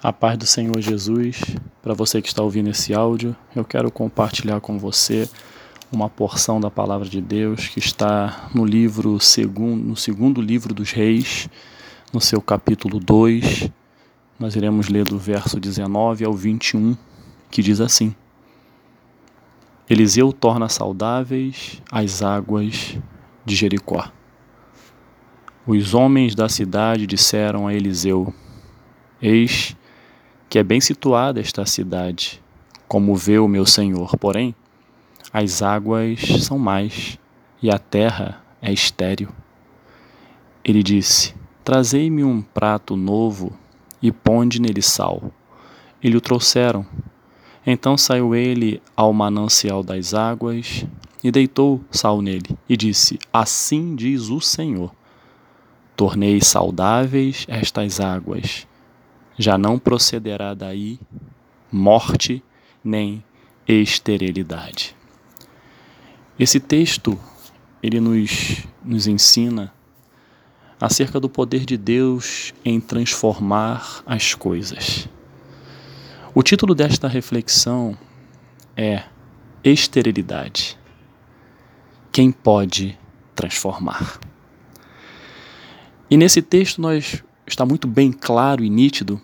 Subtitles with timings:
[0.00, 1.40] A paz do Senhor Jesus,
[1.82, 5.28] para você que está ouvindo esse áudio, eu quero compartilhar com você
[5.90, 10.92] uma porção da palavra de Deus que está no livro segundo, no segundo livro dos
[10.92, 11.48] Reis,
[12.12, 13.70] no seu capítulo 2.
[14.38, 16.96] Nós iremos ler do verso 19 ao 21,
[17.50, 18.14] que diz assim:
[19.90, 22.96] Eliseu torna saudáveis as águas
[23.44, 24.12] de Jericó.
[25.66, 28.32] Os homens da cidade disseram a Eliseu:
[29.20, 29.76] Eis
[30.48, 32.42] que é bem situada esta cidade,
[32.86, 34.16] como vê o meu senhor.
[34.16, 34.54] Porém,
[35.32, 37.18] as águas são mais
[37.62, 39.28] e a terra é estéril.
[40.64, 43.52] Ele disse: Trazei-me um prato novo
[44.00, 45.22] e ponde nele sal.
[46.02, 46.86] E lhe o trouxeram.
[47.66, 50.86] Então saiu ele ao manancial das águas
[51.22, 54.94] e deitou sal nele, e disse: Assim diz o Senhor:
[55.96, 58.67] Tornei saudáveis estas águas
[59.38, 60.98] já não procederá daí
[61.70, 62.42] morte
[62.82, 63.22] nem
[63.66, 64.96] esterilidade.
[66.38, 67.18] Esse texto
[67.82, 69.72] ele nos, nos ensina
[70.80, 75.08] acerca do poder de Deus em transformar as coisas.
[76.34, 77.96] O título desta reflexão
[78.76, 79.04] é
[79.62, 80.78] Esterilidade.
[82.12, 82.98] Quem pode
[83.34, 84.20] transformar?
[86.10, 89.20] E nesse texto nós está muito bem claro e nítido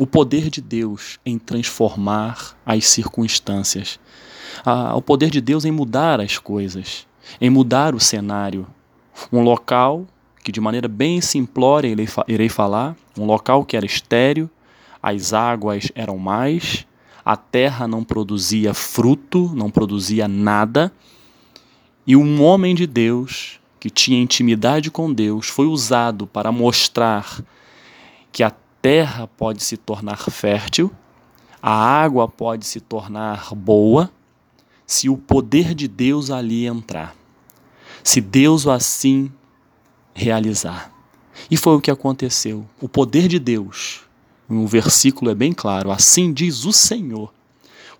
[0.00, 4.00] o poder de Deus em transformar as circunstâncias,
[4.64, 7.06] ah, o poder de Deus em mudar as coisas,
[7.38, 8.66] em mudar o cenário.
[9.30, 10.06] Um local
[10.42, 11.94] que, de maneira bem simplória,
[12.26, 14.48] irei falar, um local que era estéreo,
[15.02, 16.86] as águas eram mais,
[17.22, 20.90] a terra não produzia fruto, não produzia nada,
[22.06, 27.44] e um homem de Deus que tinha intimidade com Deus foi usado para mostrar
[28.32, 28.50] que a
[28.82, 30.90] terra pode se tornar fértil,
[31.62, 34.10] a água pode se tornar boa,
[34.86, 37.14] se o poder de Deus ali entrar.
[38.02, 39.30] Se Deus o assim
[40.14, 40.90] realizar.
[41.50, 42.66] E foi o que aconteceu.
[42.80, 44.02] O poder de Deus,
[44.48, 47.32] no versículo é bem claro: assim diz o Senhor.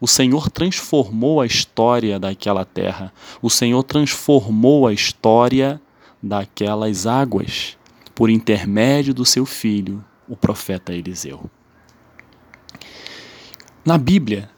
[0.01, 3.13] O Senhor transformou a história daquela terra.
[3.43, 5.81] O Senhor transformou a história
[6.23, 7.77] daquelas águas
[8.15, 11.51] por intermédio do seu filho, o profeta Eliseu.
[13.85, 14.49] Na Bíblia,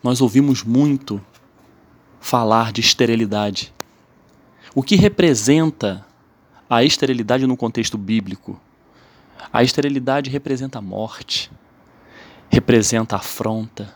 [0.00, 1.20] nós ouvimos muito
[2.20, 3.74] falar de esterilidade.
[4.72, 6.06] O que representa
[6.70, 8.60] a esterilidade no contexto bíblico?
[9.52, 11.50] A esterilidade representa a morte,
[12.48, 13.92] representa afronta,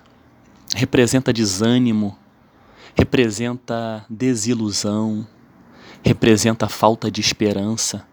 [0.75, 2.19] representa desânimo,
[2.97, 5.25] representa desilusão,
[6.03, 8.05] representa falta de esperança,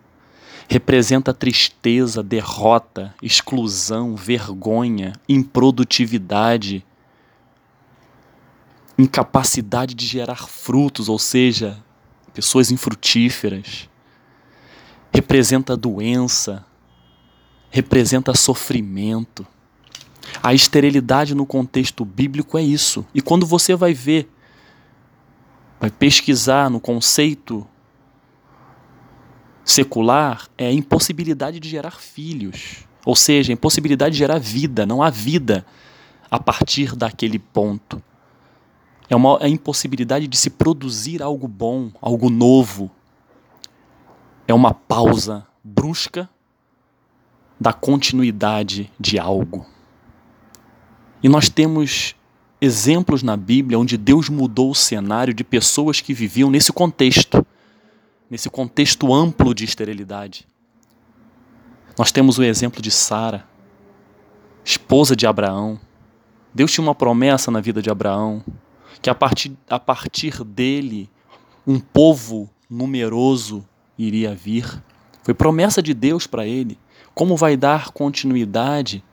[0.67, 6.85] representa tristeza, derrota, exclusão, vergonha, improdutividade,
[8.97, 11.81] incapacidade de gerar frutos, ou seja,
[12.33, 13.89] pessoas infrutíferas.
[15.13, 16.65] Representa doença,
[17.69, 19.47] representa sofrimento.
[20.43, 23.05] A esterilidade no contexto bíblico é isso.
[23.13, 24.29] E quando você vai ver,
[25.79, 27.65] vai pesquisar no conceito
[29.67, 32.85] secular é a impossibilidade de gerar filhos.
[33.05, 34.85] Ou seja, a impossibilidade de gerar vida.
[34.85, 35.65] Não há vida
[36.31, 38.01] a partir daquele ponto.
[39.09, 42.89] É uma é impossibilidade de se produzir algo bom, algo novo.
[44.47, 46.29] É uma pausa brusca
[47.59, 49.65] da continuidade de algo.
[51.21, 52.15] E nós temos
[52.61, 57.45] exemplos na Bíblia onde Deus mudou o cenário de pessoas que viviam nesse contexto
[58.29, 60.47] nesse contexto amplo de esterilidade.
[61.97, 63.45] Nós temos o exemplo de Sara,
[64.63, 65.79] esposa de Abraão.
[66.53, 68.43] Deus tinha uma promessa na vida de Abraão,
[69.01, 71.09] que a partir, a partir dele
[71.65, 73.67] um povo numeroso
[73.97, 74.81] iria vir.
[75.23, 76.77] Foi promessa de Deus para ele.
[77.13, 79.03] Como vai dar continuidade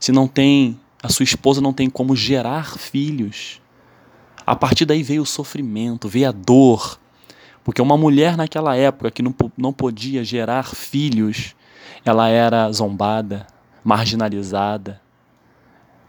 [0.00, 3.60] se não tem, a sua esposa não tem como gerar filhos?
[4.46, 6.98] A partir daí veio o sofrimento, veio a dor,
[7.64, 11.56] porque uma mulher naquela época que não, não podia gerar filhos,
[12.04, 13.46] ela era zombada,
[13.82, 15.00] marginalizada.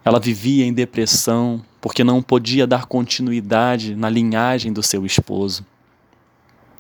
[0.04, 5.66] Ela vivia em depressão porque não podia dar continuidade na linhagem do seu esposo,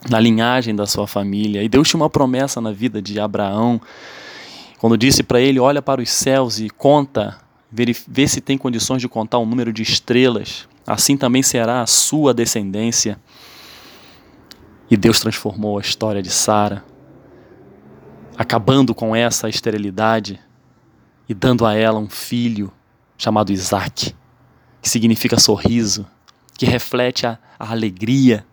[0.10, 1.64] na linhagem da sua família.
[1.64, 3.80] E Deus tinha uma promessa na vida de Abraão,
[4.78, 7.38] quando disse para ele: Olha para os céus e conta,
[7.72, 12.34] vê se tem condições de contar o número de estrelas, assim também será a sua
[12.34, 13.18] descendência.
[14.90, 16.84] E Deus transformou a história de Sara,
[18.38, 20.40] acabando com essa esterilidade,
[21.28, 22.72] e dando a ela um filho
[23.18, 24.16] chamado Isaac,
[24.82, 26.06] que significa sorriso,
[26.58, 28.46] que reflete a, a alegria.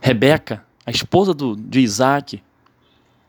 [0.00, 2.42] Rebeca, a esposa do, de Isaac,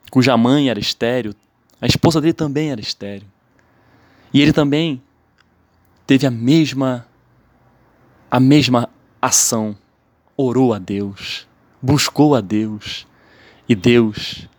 [0.10, 1.36] cuja mãe era estéreo,
[1.80, 3.28] a esposa dele também era estéreo.
[4.34, 5.02] E ele também
[6.08, 7.06] teve a mesma
[8.30, 8.90] a mesma
[9.22, 9.78] ação,
[10.36, 11.48] orou a Deus,
[11.86, 13.06] buscou a Deus,
[13.70, 14.50] e Deus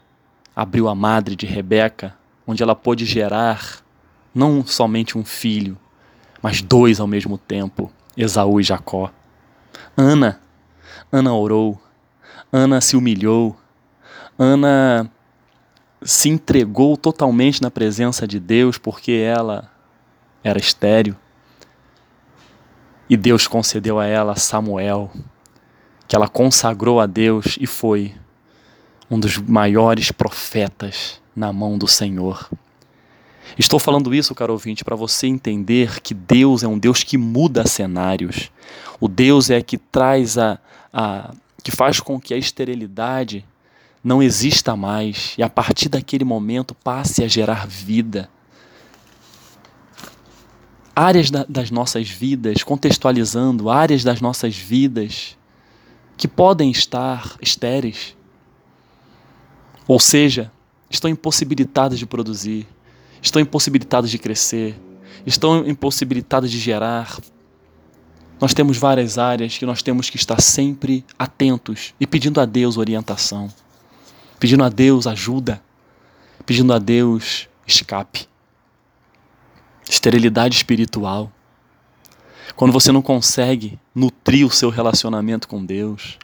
[0.55, 2.15] abriu a madre de Rebeca,
[2.47, 3.85] onde ela pôde gerar
[4.33, 5.77] não somente um filho,
[6.41, 9.11] mas dois ao mesmo tempo, Esaú e Jacó.
[9.97, 10.41] Ana,
[11.11, 11.83] Ana orou,
[12.53, 13.57] Ana se humilhou,
[14.39, 15.11] Ana
[16.03, 19.69] se entregou totalmente na presença de Deus porque ela
[20.45, 21.17] era estéril.
[23.11, 25.11] E Deus concedeu a ela Samuel,
[26.09, 28.15] que ela consagrou a Deus e foi
[29.11, 32.49] um dos maiores profetas na mão do Senhor.
[33.59, 37.67] Estou falando isso, caro ouvinte, para você entender que Deus é um Deus que muda
[37.67, 38.51] cenários.
[39.01, 40.59] O Deus é que traz a,
[40.93, 41.33] a
[41.63, 43.45] que faz com que a esterilidade
[44.03, 48.29] não exista mais e a partir daquele momento passe a gerar vida.
[50.95, 55.37] Áreas da, das nossas vidas, contextualizando, áreas das nossas vidas
[56.17, 58.17] que podem estar estéreis,
[59.87, 60.51] ou seja,
[60.91, 62.67] estão impossibilitadas de produzir,
[63.21, 64.79] estão impossibilitadas de crescer,
[65.25, 67.19] estão impossibilitadas de gerar.
[68.41, 72.77] Nós temos várias áreas que nós temos que estar sempre atentos e pedindo a Deus
[72.77, 73.53] orientação,
[74.39, 75.63] pedindo a Deus ajuda,
[76.45, 78.29] pedindo a Deus escape.
[79.89, 81.31] Esterilidade espiritual.
[82.55, 86.19] Quando você não consegue nutrir o seu relacionamento com Deus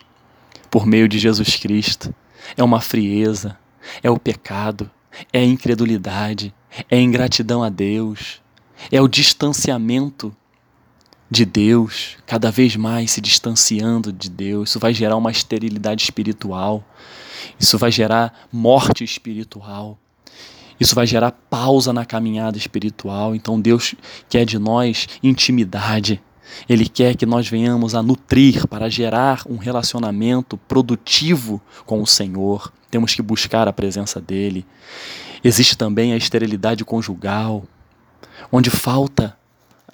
[0.70, 2.14] por meio de Jesus Cristo,
[2.56, 3.58] é uma frieza,
[4.02, 4.90] é o pecado,
[5.32, 6.54] é a incredulidade,
[6.90, 8.40] é a ingratidão a Deus,
[8.90, 10.34] é o distanciamento
[11.30, 14.70] de Deus, cada vez mais se distanciando de Deus.
[14.70, 16.84] Isso vai gerar uma esterilidade espiritual,
[17.58, 19.98] isso vai gerar morte espiritual,
[20.82, 23.37] isso vai gerar pausa na caminhada espiritual.
[23.37, 23.94] Então Deus
[24.29, 26.20] quer de nós intimidade.
[26.69, 32.73] Ele quer que nós venhamos a nutrir para gerar um relacionamento produtivo com o Senhor.
[32.90, 34.67] Temos que buscar a presença dele.
[35.44, 37.62] Existe também a esterilidade conjugal,
[38.50, 39.37] onde falta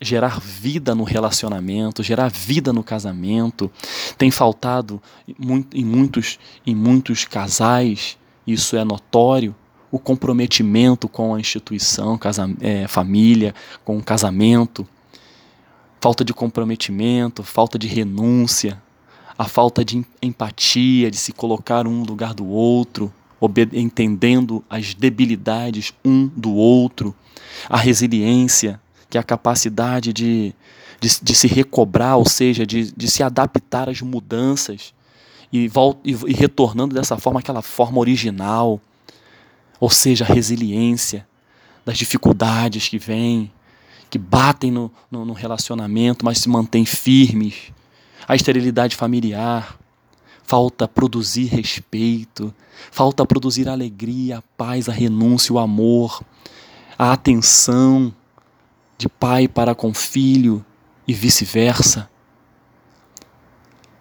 [0.00, 3.70] gerar vida no relacionamento, gerar vida no casamento.
[4.16, 5.02] Tem faltado
[5.74, 9.54] em muitos, em muitos casais, isso é notório,
[9.90, 13.54] o comprometimento com a instituição, casa, é, família,
[13.84, 14.86] com o casamento.
[16.00, 18.80] Falta de comprometimento, falta de renúncia,
[19.36, 23.12] a falta de empatia, de se colocar um no lugar do outro,
[23.72, 27.14] entendendo as debilidades um do outro,
[27.68, 30.54] a resiliência, que é a capacidade de,
[31.00, 34.92] de, de se recobrar, ou seja, de, de se adaptar às mudanças
[35.52, 35.70] e,
[36.04, 38.80] e, e retornando dessa forma aquela forma original,
[39.80, 41.26] ou seja, a resiliência
[41.84, 43.50] das dificuldades que vêm,
[44.10, 47.72] que batem no, no, no relacionamento, mas se mantêm firmes.
[48.26, 49.78] A esterilidade familiar.
[50.42, 52.54] Falta produzir respeito,
[52.90, 56.22] falta produzir alegria, a paz, a renúncia, o amor,
[56.98, 58.14] a atenção
[58.96, 60.64] de pai para com filho
[61.06, 62.08] e vice-versa.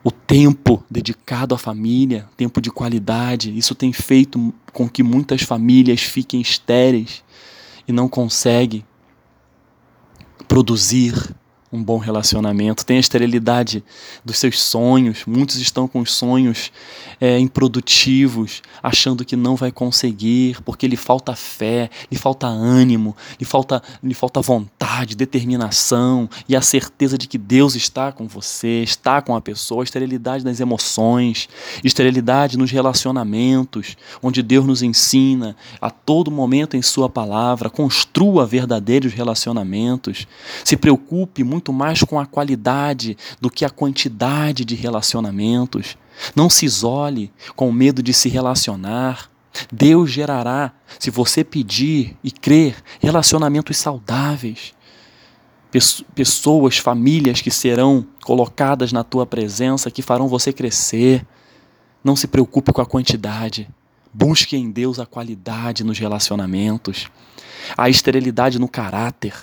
[0.07, 5.99] O tempo dedicado à família, tempo de qualidade, isso tem feito com que muitas famílias
[5.99, 7.21] fiquem estéreis
[7.85, 8.85] e não conseguem
[10.47, 11.13] produzir
[11.71, 13.83] um bom relacionamento, tem a esterilidade
[14.23, 15.23] dos seus sonhos.
[15.27, 16.71] Muitos estão com os sonhos
[17.19, 23.45] é, improdutivos, achando que não vai conseguir, porque lhe falta fé, lhe falta ânimo, lhe
[23.45, 29.21] falta, lhe falta vontade, determinação e a certeza de que Deus está com você, está
[29.21, 29.83] com a pessoa.
[29.83, 31.49] Esterilidade das emoções,
[31.83, 39.11] esterilidade nos relacionamentos, onde Deus nos ensina a todo momento em Sua palavra, construa verdadeiros
[39.11, 40.27] relacionamentos,
[40.63, 45.97] se preocupe muito muito mais com a qualidade do que a quantidade de relacionamentos.
[46.35, 49.27] Não se isole com medo de se relacionar.
[49.71, 54.75] Deus gerará, se você pedir e crer, relacionamentos saudáveis.
[56.13, 61.25] Pessoas, famílias que serão colocadas na tua presença, que farão você crescer.
[62.03, 63.67] Não se preocupe com a quantidade.
[64.13, 67.07] Busque em Deus a qualidade nos relacionamentos,
[67.75, 69.33] a esterilidade no caráter.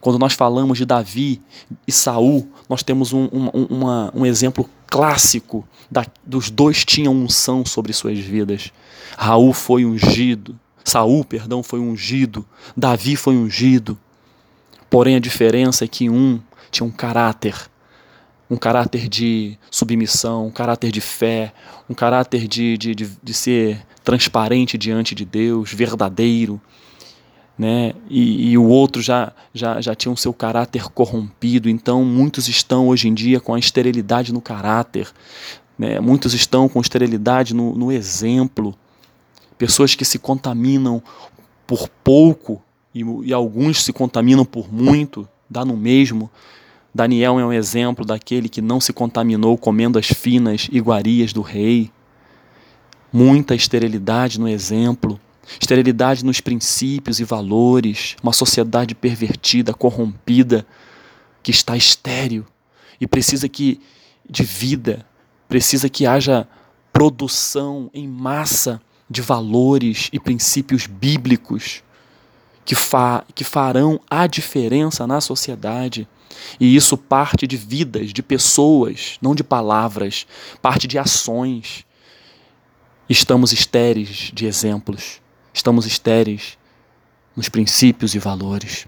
[0.00, 1.40] Quando nós falamos de Davi
[1.86, 7.64] e Saul, nós temos um, um, uma, um exemplo clássico da, dos dois tinham unção
[7.64, 8.72] sobre suas vidas.
[9.16, 13.98] Raul foi ungido, Saul, perdão, foi ungido, Davi foi ungido.
[14.88, 16.40] Porém, a diferença é que um
[16.70, 17.54] tinha um caráter,
[18.50, 21.52] um caráter de submissão, um caráter de fé,
[21.88, 26.60] um caráter de, de, de, de ser transparente diante de Deus, verdadeiro.
[27.58, 27.94] Né?
[28.10, 31.70] E, e, o outro já, já, já tinha o seu caráter corrompido.
[31.70, 35.10] Então, muitos estão hoje em dia com a esterilidade no caráter,
[35.78, 35.98] né?
[36.00, 38.74] muitos estão com esterilidade no, no exemplo.
[39.56, 41.02] Pessoas que se contaminam
[41.66, 42.62] por pouco
[42.94, 46.30] e, e alguns se contaminam por muito, dá no mesmo.
[46.94, 51.90] Daniel é um exemplo daquele que não se contaminou comendo as finas iguarias do rei.
[53.12, 55.20] Muita esterilidade no exemplo,
[55.60, 60.66] esterilidade nos princípios e valores, uma sociedade pervertida, corrompida,
[61.42, 62.44] que está estéril
[63.00, 63.80] e precisa que
[64.28, 65.06] de vida,
[65.48, 66.48] precisa que haja
[66.92, 71.82] produção em massa de valores e princípios bíblicos
[72.64, 76.08] que, fa que farão a diferença na sociedade.
[76.58, 80.26] E isso parte de vidas, de pessoas, não de palavras,
[80.60, 81.86] parte de ações.
[83.08, 85.22] Estamos estéreis de exemplos,
[85.56, 86.58] estamos estéreis
[87.34, 88.86] nos princípios e valores.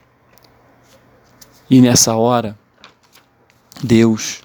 [1.71, 2.59] E nessa hora,
[3.83, 4.43] Deus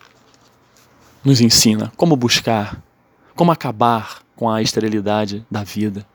[1.23, 2.81] nos ensina como buscar,
[3.35, 6.07] como acabar com a esterilidade da vida,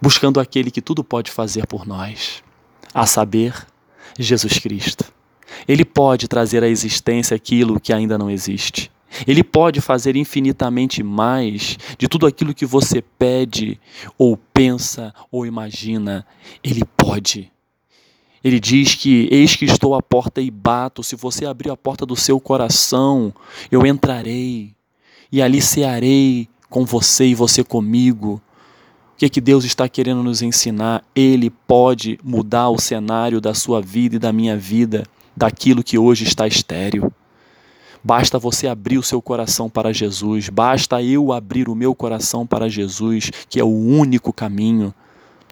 [0.00, 2.42] buscando aquele que tudo pode fazer por nós,
[2.94, 3.66] a saber,
[4.18, 5.04] Jesus Cristo.
[5.66, 8.91] Ele pode trazer à existência aquilo que ainda não existe.
[9.26, 13.80] Ele pode fazer infinitamente mais de tudo aquilo que você pede,
[14.16, 16.26] ou pensa, ou imagina.
[16.62, 17.52] Ele pode.
[18.42, 21.02] Ele diz que: Eis que estou à porta e bato.
[21.02, 23.32] Se você abrir a porta do seu coração,
[23.70, 24.74] eu entrarei
[25.30, 28.40] e ali cearei com você e você comigo.
[29.14, 31.04] O que, é que Deus está querendo nos ensinar?
[31.14, 35.04] Ele pode mudar o cenário da sua vida e da minha vida,
[35.36, 37.12] daquilo que hoje está estéril.
[38.04, 42.68] Basta você abrir o seu coração para Jesus, basta eu abrir o meu coração para
[42.68, 44.92] Jesus, que é o único caminho.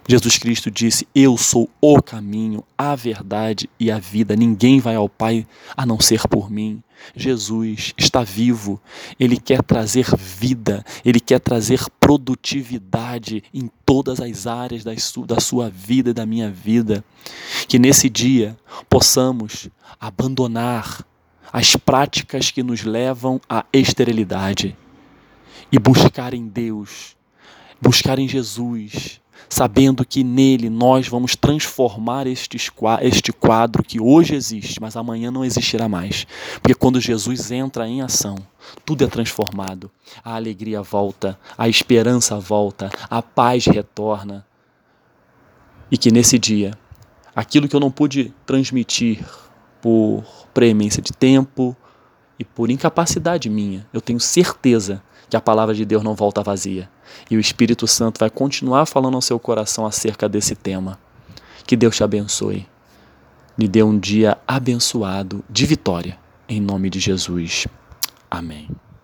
[0.09, 4.35] Jesus Cristo disse: Eu sou o caminho, a verdade e a vida.
[4.35, 6.83] Ninguém vai ao Pai a não ser por mim.
[7.15, 8.81] Jesus está vivo,
[9.19, 16.11] ele quer trazer vida, ele quer trazer produtividade em todas as áreas da sua vida
[16.11, 17.05] e da minha vida.
[17.69, 18.57] Que nesse dia
[18.89, 21.07] possamos abandonar
[21.53, 24.77] as práticas que nos levam à esterilidade
[25.73, 27.17] e buscar em Deus,
[27.81, 29.21] buscar em Jesus
[29.51, 35.89] sabendo que nele nós vamos transformar este quadro que hoje existe, mas amanhã não existirá
[35.89, 36.27] mais.
[36.63, 38.37] Porque quando Jesus entra em ação,
[38.85, 39.91] tudo é transformado.
[40.25, 44.47] A alegria volta, a esperança volta, a paz retorna.
[45.91, 46.79] E que nesse dia,
[47.35, 49.25] aquilo que eu não pude transmitir
[49.81, 51.77] por preemência de tempo
[52.39, 56.91] e por incapacidade minha, eu tenho certeza que a palavra de Deus não volta vazia.
[57.31, 60.99] E o Espírito Santo vai continuar falando ao seu coração acerca desse tema.
[61.67, 62.67] Que Deus te abençoe.
[63.57, 66.19] Lhe dê um dia abençoado de vitória.
[66.49, 67.67] Em nome de Jesus.
[68.31, 68.69] Amém.